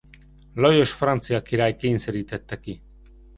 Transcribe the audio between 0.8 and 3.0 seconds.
francia király kényszerítette ki.